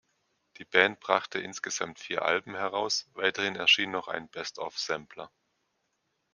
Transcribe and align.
Die 0.57 0.65
Band 0.65 0.99
brachte 0.99 1.37
insgesamt 1.39 1.99
vier 1.99 2.23
Alben 2.25 2.55
heraus, 2.55 3.07
weiterhin 3.13 3.55
erschien 3.55 3.91
noch 3.91 4.07
ein 4.07 4.27
"Best 4.29 4.57
Of"-Sampler. 4.57 5.29